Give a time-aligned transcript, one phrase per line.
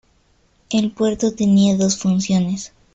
[0.71, 2.73] El puerto tenía dos funciones.